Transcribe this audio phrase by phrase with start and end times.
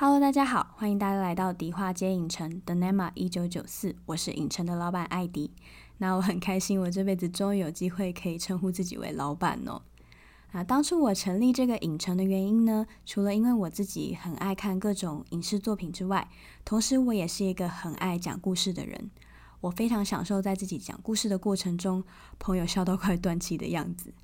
[0.00, 5.50] Hello，大家好，欢迎大家来到迪化街影城的 NEMA 一九九四，我是影城的老板艾迪。
[5.96, 9.82] 那我很开心，我这辈子终于有机会可以称呼自己为老板哦。
[10.52, 16.28] 啊，当初我成立这个影城的原因呢，除了因为我自己很爱看各种影视作品之外，
[16.64, 19.10] 同时我也是一个很爱讲故事的人。
[19.62, 22.04] 我非常享受在自己讲故事的过程中，
[22.38, 24.14] 朋友笑到快断气的样子。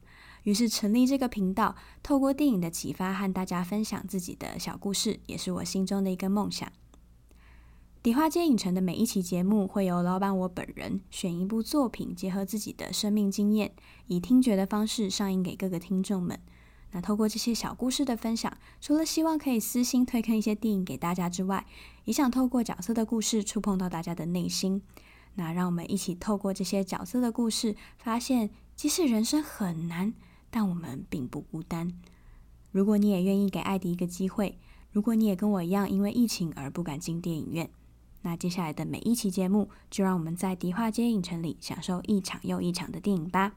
[0.44, 6.70] 于是成立这个频道，透过电影的启发和大家分享自己的小故事，也是我心中的一个梦想。
[8.02, 13.72] 迪化街影城的每一期节目会由老板我本人选一部作品，结合自己的生命经验，
[14.08, 16.38] 以听觉的方式上映给各个听众们。
[16.92, 21.66] 那透过这些小故事的分享，除了希望可以私心推荐一些电影给大家之外，
[22.04, 24.82] 也想透过角色的故事触碰到大家的内心。
[25.36, 30.12] 那让我们一起透过这些角色的故事，发现即使人生很难，
[30.56, 31.92] 但我们并不孤单。
[32.70, 34.56] 如果你也愿意给艾迪一个机会，
[34.92, 37.68] 如果你也跟我一样因为疫情而不敢进电影院，
[38.22, 43.56] 那接下来的每一期节目，就让我们在迪化街影城里享受一场又一场的电影吧。